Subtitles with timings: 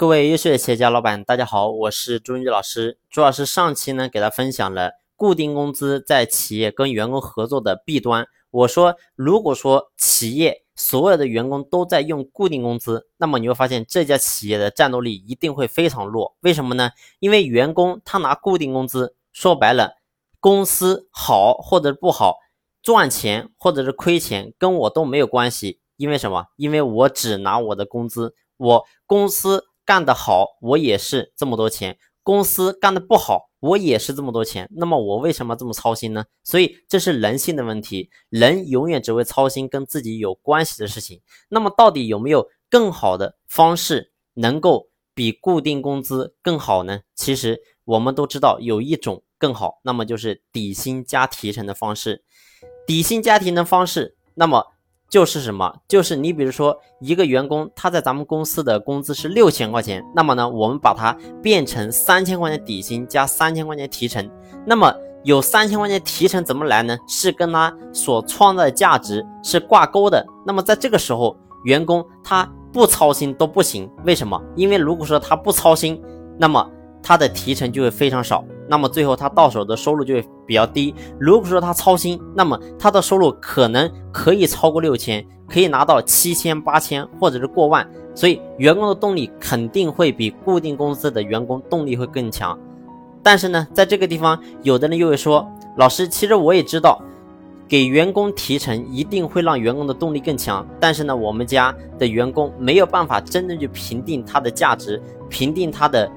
[0.00, 2.98] 各位优秀的企业家老板，大家好，我是朱云老师。
[3.10, 8.26] 朱老师上期呢给大家分享了固定工资在企业跟员工合作的弊端。
[8.50, 16.34] 我说，如果说企业所有的员工都在用固定工资，那么你会发现这家企业的战斗力一定会非常弱。
[16.40, 16.92] 为什么呢？
[17.18, 19.96] 因为员工他拿固定工资，说白了，
[20.40, 22.38] 公司好或者不好，
[22.82, 25.78] 赚钱或者是亏钱跟我都没有关系。
[25.98, 26.46] 因为什么？
[26.56, 29.66] 因为我只拿我的工资，我公司。
[29.90, 34.68] 干得好，我也是这么多钱；公司干得不好，我也是这么多钱。
[34.76, 36.26] 那么我为什么这么操心呢？
[36.44, 41.20] 所以这是人性的问题，人永远只会操心跟自己有关系的事情。
[41.48, 47.00] 那么到底有没有更好的方式能够比固定工资更好呢？
[47.16, 52.22] 其实我们都知道有一种更好，那么就是底薪加提成的方式。
[52.86, 54.68] 底薪加提成的方式，那么。
[55.10, 55.74] 就是什么？
[55.88, 64.30] 就是你比如说一个员工，他在咱们公司的工资是六千块钱，那么呢，我们把它变成三千块钱底薪加三千块钱提成。
[64.64, 64.94] 那么
[65.24, 66.96] 有三千块钱提成怎么来呢？
[67.08, 70.24] 是跟他所创造的价值是挂钩的。
[70.46, 73.90] 那么在这个时候，员工他不操心都不行。
[74.04, 74.40] 为什么？
[74.54, 76.00] 因为如果说他不操心，
[76.38, 76.70] 那么
[77.02, 78.44] 他的提成就会非常少。
[78.68, 80.94] 那么最后他到手的收入就会比较低。
[81.18, 87.84] 如果说他操心，那么他的收入可能可以超过六千，可以拿到七千、八千，或者是过万。
[88.14, 92.58] 所以员工的动力肯定会比固定工资的员工动力会更强。
[93.22, 97.00] 但是呢，在这个地方，有的人又会说，老师，其实我也知道，
[97.68, 100.66] 给员工提成一定会让员工的动力更强。
[100.80, 106.10] 但是呢，我们家的员工没有办法真正去评定他的价值，评定他的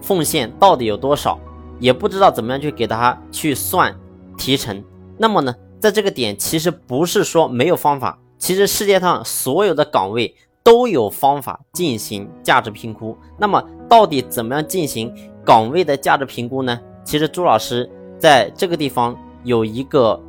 [0.00, 1.38] 奉献到底有多少。
[1.80, 3.94] 也不知道怎么样去给他去算
[4.36, 4.82] 提成。
[5.16, 13.16] 那么呢，在这个点其实不是说没有方法，其实世界上所有的岗位都有方法进行价值评估。
[13.38, 16.80] 那么到底怎么样进行岗位的价值评估呢？
[17.04, 20.20] 其实朱老师在这个地方有一个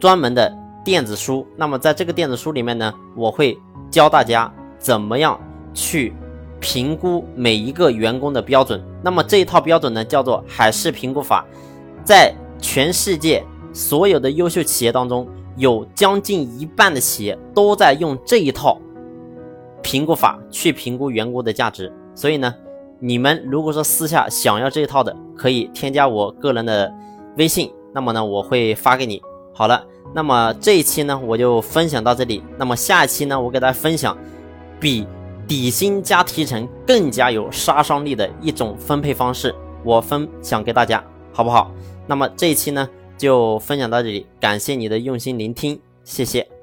[0.00, 0.50] 专门的
[0.82, 1.46] 电子书。
[1.56, 3.58] 那么在这个电子书里面呢，我会
[3.90, 5.38] 教大家怎么样
[5.74, 6.14] 去。
[6.64, 11.44] 评估每一个员工的标准，那么这一套标准呢，叫做海事评估法，
[12.02, 18.80] 在全世界所有的优秀企业当中，有将近一半的企业都在用这一套
[19.82, 21.92] 评估法去评估员工的价值。
[22.14, 22.54] 所以呢，
[22.98, 26.90] 你们如果说私下想要这一套的，可以添加我个人的
[27.36, 29.20] 微信，那么呢，我会发给你。
[29.52, 32.42] 好了，那么这一期呢，我就分享到这里。
[32.56, 34.16] 那么下一期呢，我给大家分享
[34.80, 35.06] 比。
[35.46, 41.70] 底薪加提成更加有杀伤力的一种分配方式，我分享给大家，好不好？
[42.06, 46.53] 那么这一期呢就分享到这里，感谢你的用心聆听，谢谢。